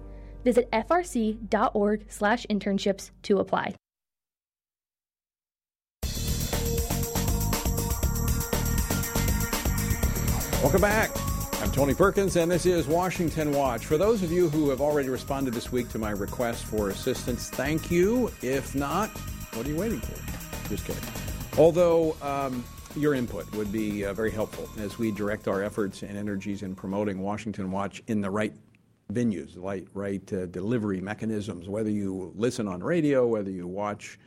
[0.43, 3.75] Visit frc.org/internships to apply.
[10.61, 11.09] Welcome back.
[11.61, 13.85] I'm Tony Perkins, and this is Washington Watch.
[13.85, 17.49] For those of you who have already responded this week to my request for assistance,
[17.49, 18.31] thank you.
[18.43, 19.09] If not,
[19.53, 20.69] what are you waiting for?
[20.69, 21.01] Just kidding.
[21.57, 22.63] Although um,
[22.95, 26.75] your input would be uh, very helpful as we direct our efforts and energies in
[26.75, 28.53] promoting Washington Watch in the right
[29.13, 34.19] venues, right, right uh, delivery mechanisms, whether you listen on radio, whether you watch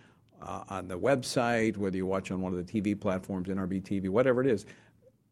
[0.43, 4.09] uh, on the website, whether you watch on one of the TV platforms, NRB TV,
[4.09, 4.67] whatever it is.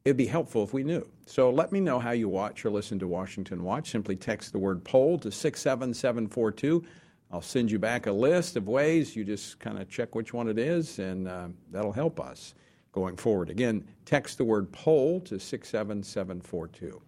[0.05, 1.09] It'd be helpful if we knew.
[1.27, 3.91] So let me know how you watch or listen to Washington Watch.
[3.91, 6.85] Simply text the word poll to 67742.
[7.31, 9.15] I'll send you back a list of ways.
[9.15, 12.55] You just kind of check which one it is, and uh, that'll help us
[12.93, 13.49] going forward.
[13.49, 17.01] Again, text the word poll to 67742.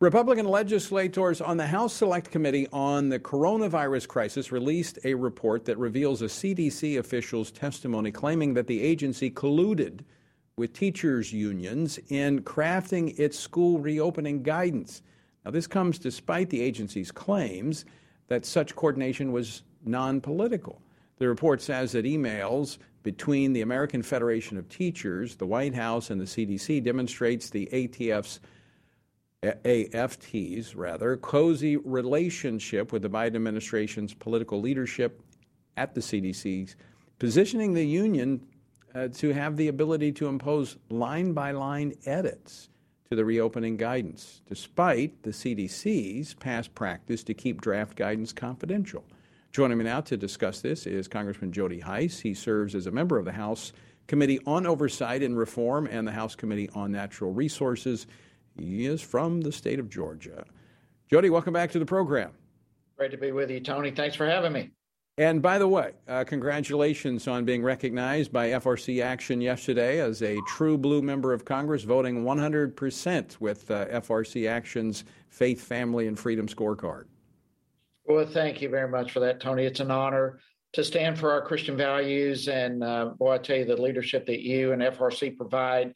[0.00, 5.76] Republican legislators on the House Select Committee on the Coronavirus Crisis released a report that
[5.76, 10.02] reveals a CDC official's testimony claiming that the agency colluded
[10.56, 15.02] with teachers' unions in crafting its school reopening guidance.
[15.44, 17.84] Now, this comes despite the agency's claims
[18.28, 20.80] that such coordination was non political.
[21.16, 26.20] The report says that emails between the American Federation of Teachers, the White House, and
[26.20, 28.38] the CDC demonstrates the ATF's
[29.42, 35.22] AFT's rather cozy relationship with the Biden administration's political leadership
[35.76, 36.74] at the CDC,
[37.20, 38.44] positioning the union
[38.94, 42.68] uh, to have the ability to impose line by line edits
[43.08, 49.04] to the reopening guidance, despite the CDC's past practice to keep draft guidance confidential.
[49.52, 52.18] Joining me now to discuss this is Congressman Jody Hice.
[52.18, 53.72] He serves as a member of the House
[54.08, 58.06] Committee on Oversight and Reform and the House Committee on Natural Resources.
[58.58, 60.44] He is from the state of Georgia.
[61.08, 62.32] Jody, welcome back to the program.
[62.96, 63.92] Great to be with you, Tony.
[63.92, 64.70] Thanks for having me.
[65.16, 70.38] And by the way, uh, congratulations on being recognized by FRC Action yesterday as a
[70.46, 76.46] true blue member of Congress, voting 100% with uh, FRC Action's Faith, Family, and Freedom
[76.46, 77.04] scorecard.
[78.04, 79.64] Well, thank you very much for that, Tony.
[79.64, 80.38] It's an honor
[80.72, 82.48] to stand for our Christian values.
[82.48, 85.94] And uh, boy, I tell you, the leadership that you and FRC provide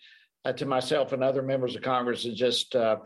[0.50, 2.96] to myself and other members of Congress is just uh,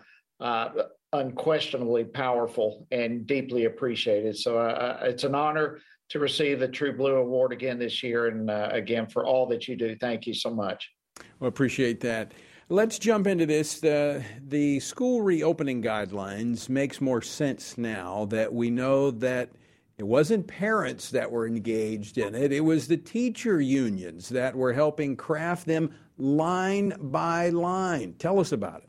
[0.41, 0.69] uh,
[1.13, 4.37] unquestionably powerful and deeply appreciated.
[4.37, 8.29] So uh, uh, it's an honor to receive the True Blue Award again this year,
[8.29, 9.97] and uh, again for all that you do.
[9.97, 10.91] Thank you so much.
[11.41, 12.33] Well, appreciate that.
[12.69, 13.81] Let's jump into this.
[13.81, 19.51] The, the school reopening guidelines makes more sense now that we know that
[19.99, 24.73] it wasn't parents that were engaged in it, it was the teacher unions that were
[24.73, 28.15] helping craft them line by line.
[28.19, 28.89] Tell us about it.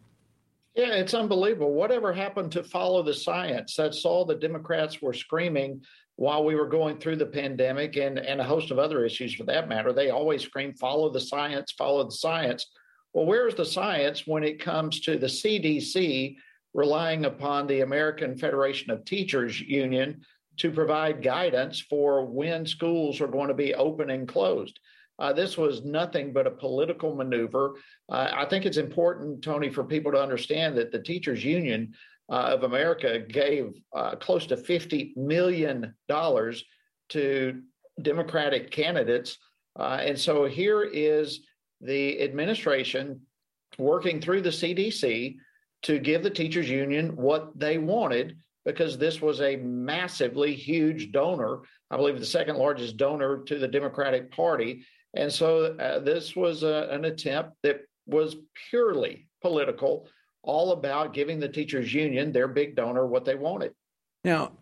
[0.75, 1.73] Yeah, it's unbelievable.
[1.73, 3.75] Whatever happened to follow the science?
[3.75, 5.81] That's all the Democrats were screaming
[6.17, 9.43] while we were going through the pandemic and, and a host of other issues for
[9.45, 9.91] that matter.
[9.91, 12.67] They always scream, follow the science, follow the science.
[13.13, 16.35] Well, where's the science when it comes to the CDC
[16.75, 20.21] relying upon the American Federation of Teachers Union
[20.57, 24.79] to provide guidance for when schools are going to be open and closed?
[25.19, 27.75] Uh, this was nothing but a political maneuver.
[28.09, 31.93] Uh, I think it's important, Tony, for people to understand that the teachers union
[32.29, 35.93] uh, of America gave uh, close to $50 million
[37.09, 37.61] to
[38.01, 39.37] Democratic candidates.
[39.79, 41.41] Uh, and so here is
[41.81, 43.21] the administration
[43.77, 45.37] working through the CDC
[45.83, 51.61] to give the teachers union what they wanted because this was a massively huge donor.
[51.89, 54.83] I believe the second largest donor to the Democratic Party.
[55.13, 58.37] And so uh, this was a, an attempt that was
[58.69, 60.07] purely political
[60.43, 63.73] all about giving the teachers union, their big donor, what they wanted.
[64.23, 64.53] Now,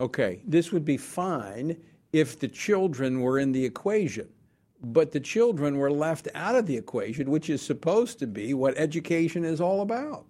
[0.00, 1.76] okay, this would be fine
[2.12, 4.28] if the children were in the equation,
[4.82, 8.76] but the children were left out of the equation, which is supposed to be what
[8.76, 10.26] education is all about.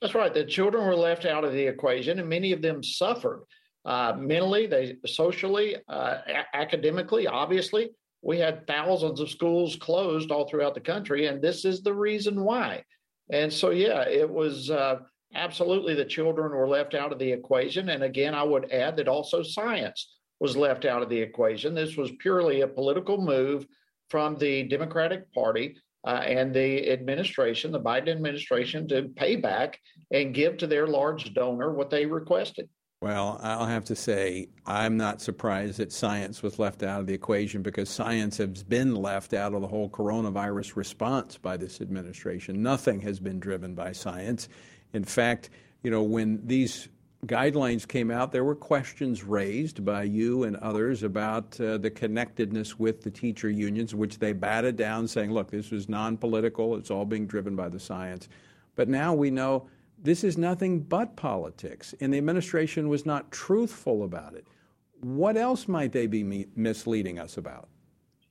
[0.00, 0.32] That's right.
[0.32, 3.44] The children were left out of the equation, and many of them suffered
[3.84, 7.26] uh, mentally, they socially, uh, a- academically.
[7.26, 7.90] Obviously,
[8.22, 12.44] we had thousands of schools closed all throughout the country, and this is the reason
[12.44, 12.84] why.
[13.30, 15.00] And so, yeah, it was uh,
[15.34, 17.90] absolutely the children were left out of the equation.
[17.90, 21.74] And again, I would add that also science was left out of the equation.
[21.74, 23.66] This was purely a political move
[24.08, 29.78] from the Democratic Party uh, and the administration, the Biden administration, to pay back
[30.10, 32.68] and give to their large donor what they requested.
[33.02, 37.14] Well, I'll have to say, I'm not surprised that science was left out of the
[37.14, 42.62] equation because science has been left out of the whole coronavirus response by this administration.
[42.62, 44.50] Nothing has been driven by science.
[44.92, 45.48] In fact,
[45.82, 46.90] you know, when these
[47.24, 52.78] guidelines came out, there were questions raised by you and others about uh, the connectedness
[52.78, 56.90] with the teacher unions, which they batted down, saying, look, this was non political, it's
[56.90, 58.28] all being driven by the science.
[58.76, 59.70] But now we know
[60.02, 64.46] this is nothing but politics, and the administration was not truthful about it.
[65.00, 67.68] What else might they be misleading us about?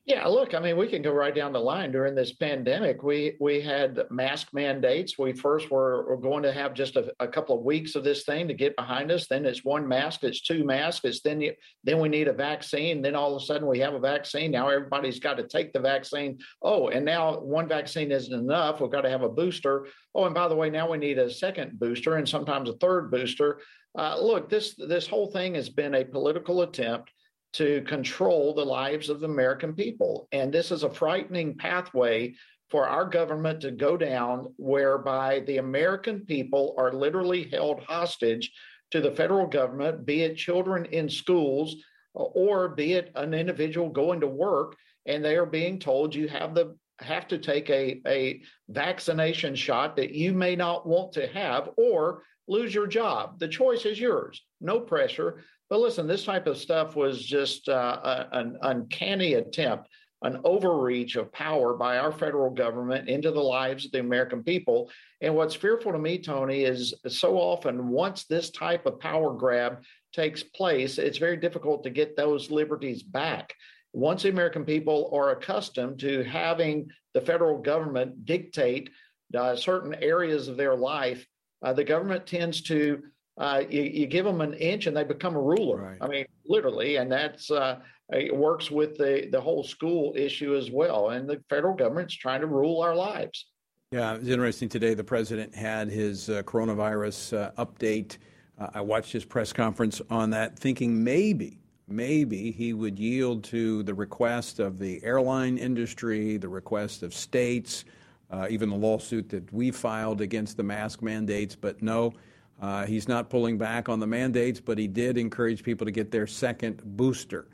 [0.09, 1.91] Yeah, look, I mean, we can go right down the line.
[1.91, 5.19] During this pandemic, we we had mask mandates.
[5.19, 8.23] We first were, were going to have just a, a, couple of weeks of this
[8.23, 9.27] thing to get behind us.
[9.27, 11.53] Then it's one mask, it's two masks, it's then you,
[11.83, 13.03] then we need a vaccine.
[13.03, 14.49] Then all of a sudden we have a vaccine.
[14.49, 16.39] Now everybody's got to take the vaccine.
[16.63, 18.81] Oh, and now one vaccine isn't enough.
[18.81, 19.85] We've got to have a booster.
[20.15, 23.11] Oh, and by the way, now we need a second booster and sometimes a third
[23.11, 23.59] booster.
[23.95, 27.11] Uh, look, this this whole thing has been a political attempt
[27.53, 30.27] to control the lives of the American people.
[30.31, 32.35] And this is a frightening pathway
[32.69, 38.51] for our government to go down, whereby the American people are literally held hostage
[38.91, 41.75] to the federal government, be it children in schools
[42.13, 44.75] or be it an individual going to work,
[45.05, 49.95] and they are being told you have the have to take a, a vaccination shot
[49.95, 53.39] that you may not want to have or lose your job.
[53.39, 54.43] The choice is yours.
[54.59, 55.43] No pressure.
[55.69, 59.87] But listen, this type of stuff was just uh, an uncanny attempt,
[60.23, 64.89] an overreach of power by our federal government into the lives of the American people.
[65.21, 69.83] And what's fearful to me, Tony, is so often once this type of power grab
[70.11, 73.53] takes place, it's very difficult to get those liberties back.
[73.93, 78.89] Once the American people are accustomed to having the federal government dictate
[79.37, 81.25] uh, certain areas of their life,
[81.61, 83.03] uh, the government tends to
[83.39, 85.77] uh, you, you, give them an inch and they become a ruler.
[85.77, 85.97] Right.
[86.01, 87.79] I mean, literally, and that's uh,
[88.09, 91.11] it works with the the whole school issue as well.
[91.11, 93.45] And the federal government's trying to rule our lives.
[93.91, 94.93] Yeah, it was interesting today.
[94.93, 98.17] The president had his uh, coronavirus uh, update.
[98.59, 103.81] Uh, I watched his press conference on that, thinking maybe, maybe he would yield to
[103.83, 107.85] the request of the airline industry, the request of states,
[108.29, 111.55] uh, even the lawsuit that we filed against the mask mandates.
[111.55, 112.13] But no,
[112.61, 116.11] uh, he's not pulling back on the mandates, but he did encourage people to get
[116.11, 117.47] their second booster.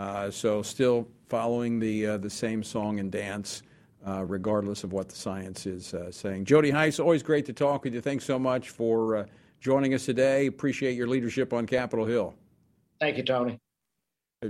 [0.00, 3.62] Uh, so, still following the uh, the same song and dance,
[4.06, 6.44] uh, regardless of what the science is uh, saying.
[6.44, 8.00] Jody Hice, always great to talk with you.
[8.00, 9.26] Thanks so much for uh,
[9.60, 10.46] joining us today.
[10.46, 12.34] Appreciate your leadership on Capitol Hill.
[13.00, 13.58] Thank you, Tony.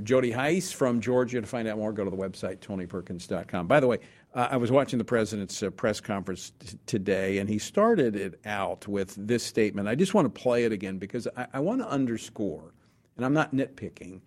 [0.03, 1.41] Jody Hice from Georgia.
[1.41, 3.67] To find out more, go to the website, tonyperkins.com.
[3.67, 3.99] By the way,
[4.35, 8.39] uh, I was watching the president's uh, press conference t- today, and he started it
[8.45, 9.89] out with this statement.
[9.89, 12.75] I just want to play it again because I, I want to underscore,
[13.17, 14.21] and I'm not nitpicking,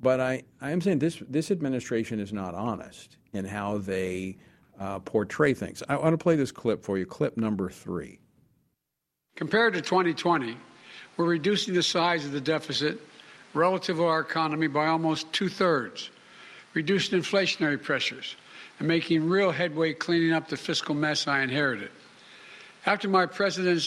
[0.00, 4.38] but I, I am saying this, this administration is not honest in how they
[4.78, 5.82] uh, portray things.
[5.88, 8.20] I want to play this clip for you, clip number three.
[9.34, 10.56] Compared to 2020,
[11.16, 13.00] we're reducing the size of the deficit
[13.54, 16.10] relative to our economy by almost two thirds,
[16.74, 18.36] reducing inflationary pressures,
[18.78, 21.90] and making real headway cleaning up the fiscal mess I inherited.
[22.86, 23.26] After my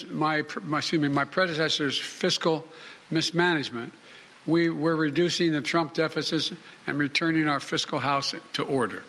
[0.10, 2.68] my, my, me, my predecessor's fiscal
[3.10, 3.94] mismanagement,
[4.46, 6.52] we were reducing the Trump deficits
[6.88, 9.04] and returning our fiscal house to order.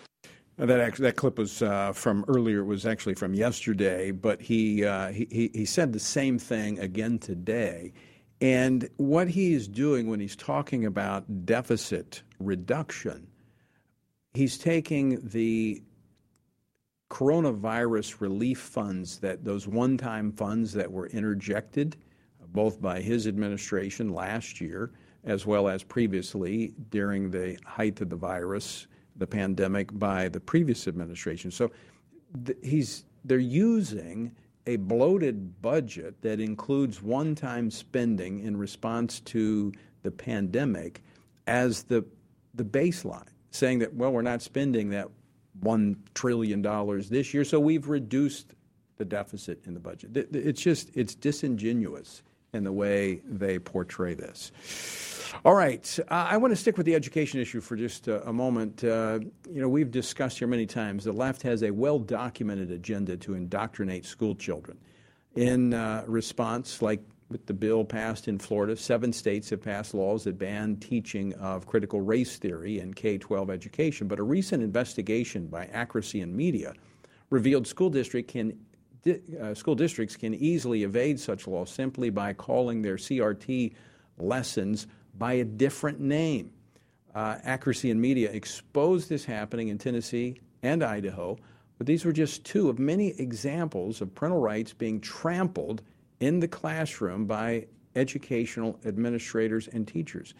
[0.57, 2.61] That that clip was uh, from earlier.
[2.61, 7.18] It was actually from yesterday, but he, uh, he he said the same thing again
[7.18, 7.93] today.
[8.43, 13.26] And what he is doing when he's talking about deficit reduction,
[14.35, 15.83] he's taking the
[17.11, 21.97] coronavirus relief funds that those one-time funds that were interjected
[22.49, 24.93] both by his administration last year
[25.24, 30.89] as well as previously during the height of the virus the pandemic by the previous
[30.89, 31.51] administration.
[31.51, 31.70] So
[32.45, 34.35] th- he's they're using
[34.66, 39.72] a bloated budget that includes one-time spending in response to
[40.03, 41.03] the pandemic
[41.47, 42.05] as the
[42.55, 45.09] the baseline, saying that well we're not spending that
[45.61, 48.55] one trillion dollars this year, so we've reduced
[48.96, 50.16] the deficit in the budget.
[50.32, 52.22] It's just it's disingenuous
[52.53, 54.53] in the way they portray this.
[55.44, 55.98] All right.
[56.11, 58.84] Uh, I want to stick with the education issue for just a, a moment.
[58.84, 63.16] Uh, you know, we've discussed here many times the left has a well documented agenda
[63.18, 64.78] to indoctrinate school children.
[65.34, 67.00] In uh, response, like
[67.33, 71.66] with the bill passed in Florida, seven states have passed laws that ban teaching of
[71.66, 74.07] critical race theory in K 12 education.
[74.07, 76.74] But a recent investigation by Accuracy in Media
[77.30, 78.59] revealed school district can
[79.41, 83.74] uh, school districts can easily evade such laws simply by calling their CRT
[84.18, 84.87] lessons
[85.18, 86.53] by a different name.
[87.12, 91.37] Uh, Accuracy in Media exposed this happening in Tennessee and Idaho,
[91.78, 95.83] but these were just two of many examples of parental rights being trampled
[96.22, 97.66] in the classroom by
[97.96, 100.34] educational administrators and teachers.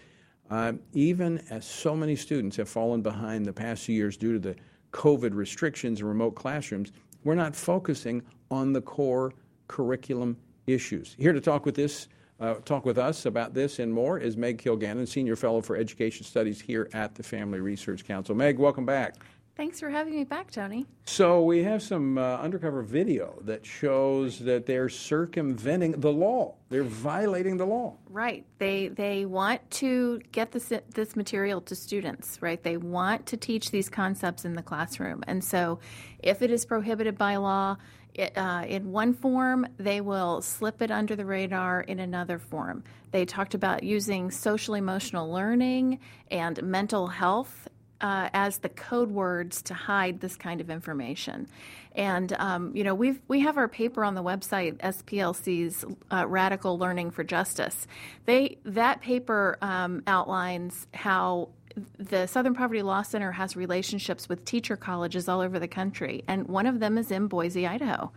[0.49, 4.39] Uh, even as so many students have fallen behind the past few years due to
[4.39, 4.55] the
[4.93, 6.93] COVID restrictions in remote classrooms,
[7.25, 9.33] we're not focusing on the core
[9.67, 10.37] curriculum
[10.69, 11.17] issues.
[11.19, 12.09] Here to talk with this
[12.39, 16.25] uh, talk with us about this and more is Meg Kilgannon, Senior Fellow for Education
[16.25, 18.35] Studies here at the Family Research Council.
[18.35, 19.15] Meg, welcome back.
[19.55, 20.87] Thanks for having me back, Tony.
[21.05, 26.55] So, we have some uh, undercover video that shows that they're circumventing the law.
[26.71, 27.99] They're violating the law.
[28.09, 28.47] Right.
[28.59, 32.63] They they want to get this this material to students, right?
[32.63, 35.23] They want to teach these concepts in the classroom.
[35.27, 35.81] And so,
[36.21, 37.77] if it is prohibited by law,
[38.15, 42.85] it, uh, in one form, they will slip it under the radar in another form.
[43.11, 45.99] They talked about using social emotional learning
[46.31, 47.69] and mental health
[48.03, 51.49] uh, as the code words to hide this kind of information.
[51.95, 56.79] And um, you know, we've we have our paper on the website, SPLC's uh, Radical
[56.79, 57.87] Learning for Justice.
[58.27, 61.51] They that paper um, outlines how
[61.99, 66.47] the Southern Poverty Law Center has relationships with teacher colleges all over the country, and
[66.49, 68.13] one of them is in Boise, Idaho.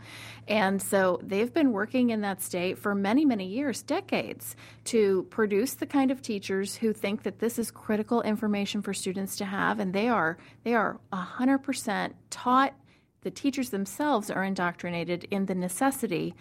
[0.48, 5.74] And so they've been working in that state for many, many years, decades, to produce
[5.74, 9.80] the kind of teachers who think that this is critical information for students to have,
[9.80, 12.74] and they are they are 100% taught.
[13.22, 16.36] The teachers themselves are indoctrinated in the necessity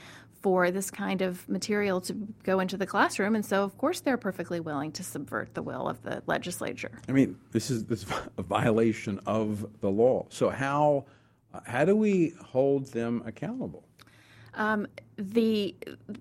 [0.45, 4.19] for this kind of material to go into the classroom, and so of course they're
[4.19, 7.01] perfectly willing to subvert the will of the legislature.
[7.09, 10.27] I mean, this is this is a violation of the law.
[10.29, 11.07] So how
[11.65, 13.85] how do we hold them accountable?
[14.53, 14.87] Um,
[15.17, 15.75] the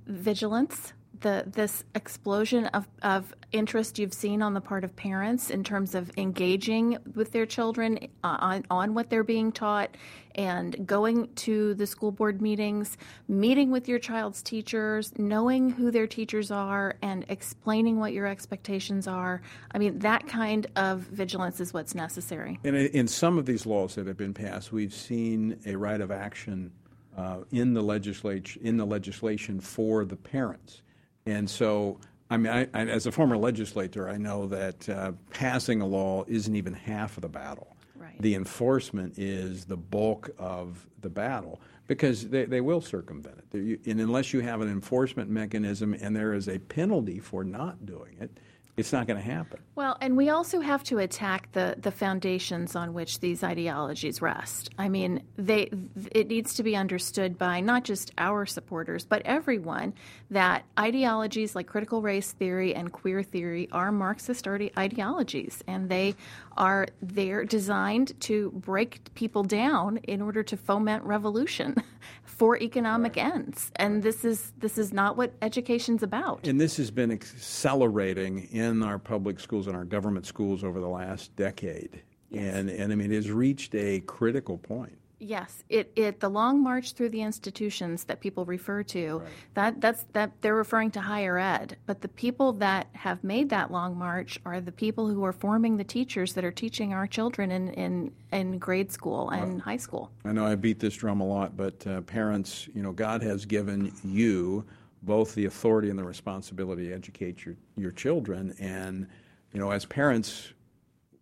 [0.07, 0.93] vigilance
[1.23, 5.95] the this explosion of, of interest you've seen on the part of parents in terms
[5.95, 9.89] of engaging with their children uh, on, on what they're being taught
[10.35, 12.97] and going to the school board meetings,
[13.27, 19.07] meeting with your child's teachers, knowing who their teachers are, and explaining what your expectations
[19.07, 19.41] are.
[19.71, 22.59] I mean, that kind of vigilance is what's necessary.
[22.63, 26.11] And in some of these laws that have been passed, we've seen a right of
[26.11, 26.71] action
[27.17, 30.81] uh, in the legislature in the legislation for the parents.
[31.25, 31.99] And so,
[32.29, 36.23] I mean, I, I, as a former legislator, I know that uh, passing a law
[36.27, 37.75] isn't even half of the battle.
[37.95, 38.21] Right.
[38.21, 43.79] The enforcement is the bulk of the battle because they, they will circumvent it.
[43.85, 48.17] And unless you have an enforcement mechanism and there is a penalty for not doing
[48.19, 48.37] it,
[48.75, 49.59] it's not going to happen.
[49.75, 54.71] Well, and we also have to attack the, the foundations on which these ideologies rest.
[54.79, 55.71] I mean, they
[56.11, 59.93] it needs to be understood by not just our supporters, but everyone
[60.31, 66.15] that ideologies like critical race theory and queer theory are Marxist ideologies, and they
[66.57, 71.75] are they're designed to break people down in order to foment revolution
[72.23, 73.33] for economic right.
[73.33, 73.71] ends.
[73.77, 76.47] And this is this is not what education's about.
[76.47, 80.89] And this has been accelerating in our public schools and our government schools over the
[80.89, 82.01] last decade.
[82.29, 82.55] Yes.
[82.55, 84.97] And, and I mean, it has reached a critical point.
[85.23, 89.27] Yes, it, it the long march through the institutions that people refer to right.
[89.53, 93.71] that that's that they're referring to higher ed, but the people that have made that
[93.71, 97.51] long march are the people who are forming the teachers that are teaching our children
[97.51, 100.11] in in, in grade school and well, high school.
[100.25, 103.45] I know I beat this drum a lot, but uh, parents, you know, God has
[103.45, 104.65] given you
[105.03, 109.07] both the authority and the responsibility to educate your your children, and
[109.53, 110.51] you know, as parents,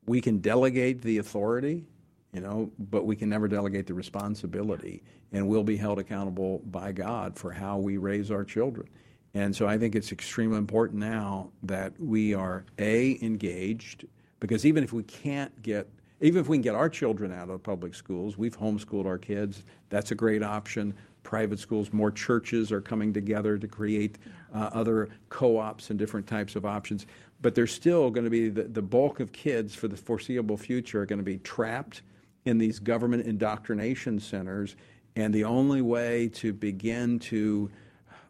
[0.08, 1.86] we can delegate the authority
[2.34, 5.03] you know, but we can never delegate the responsibility,
[5.34, 8.88] and we'll be held accountable by God for how we raise our children.
[9.34, 14.05] And so I think it's extremely important now that we are A, engaged,
[14.39, 15.88] because even if we can't get,
[16.21, 19.63] even if we can get our children out of public schools, we've homeschooled our kids,
[19.89, 20.93] that's a great option.
[21.23, 24.17] Private schools, more churches are coming together to create
[24.53, 27.05] uh, other co ops and different types of options.
[27.41, 31.01] But there's still going to be the, the bulk of kids for the foreseeable future
[31.01, 32.01] are going to be trapped
[32.46, 34.76] in these government indoctrination centers.
[35.16, 37.70] And the only way to begin to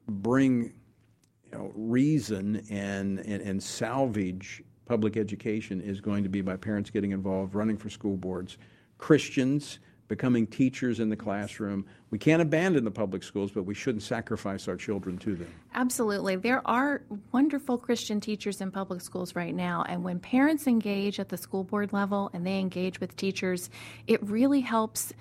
[0.07, 0.73] bring
[1.51, 6.89] you know, reason and, and, and salvage public education is going to be by parents
[6.89, 8.57] getting involved, running for school boards,
[8.97, 9.79] Christians
[10.11, 11.85] becoming teachers in the classroom.
[12.09, 15.47] We can't abandon the public schools, but we shouldn't sacrifice our children to them.
[15.73, 16.35] Absolutely.
[16.35, 17.01] There are
[17.31, 21.63] wonderful Christian teachers in public schools right now, and when parents engage at the school
[21.63, 23.69] board level and they engage with teachers,
[24.05, 25.13] it really helps.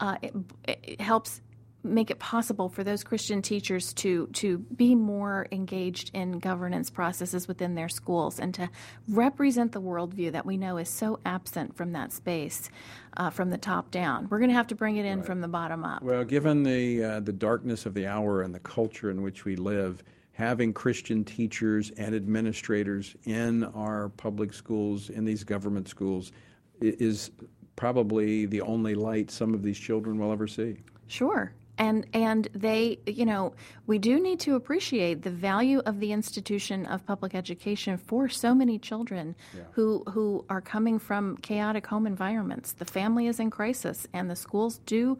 [0.00, 0.32] Uh, it,
[0.66, 1.42] it helps
[1.88, 7.48] make it possible for those Christian teachers to to be more engaged in governance processes
[7.48, 8.68] within their schools and to
[9.08, 12.70] represent the worldview that we know is so absent from that space,
[13.16, 14.28] uh, from the top down.
[14.30, 15.26] We're going to have to bring it in right.
[15.26, 16.02] from the bottom up.
[16.02, 19.56] Well, given the uh, the darkness of the hour and the culture in which we
[19.56, 20.02] live.
[20.32, 26.30] Having Christian teachers and administrators in our public schools, in these government schools,
[26.80, 27.32] is
[27.74, 30.76] probably the only light some of these children will ever see.
[31.08, 33.54] Sure and and they you know
[33.86, 38.54] we do need to appreciate the value of the institution of public education for so
[38.54, 39.62] many children yeah.
[39.72, 44.36] who who are coming from chaotic home environments the family is in crisis and the
[44.36, 45.18] schools do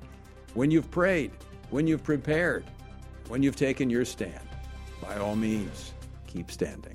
[0.52, 1.30] when you've prayed,
[1.70, 2.64] when you've prepared,
[3.28, 4.42] when you've taken your stand,
[5.00, 5.94] by all means,
[6.26, 6.94] keep standing.